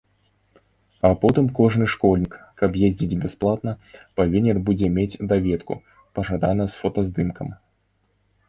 А 1.09 1.11
потым 1.25 1.45
кожны 1.59 1.85
школьнік, 1.95 2.33
каб 2.61 2.79
ездзіць 2.87 3.19
бясплатна, 3.25 3.71
павінен 4.21 4.57
будзе 4.71 4.87
мець 4.97 5.19
даведку, 5.33 5.73
пажадана 6.19 6.63
з 6.73 6.81
фотаздымкам. 6.83 7.47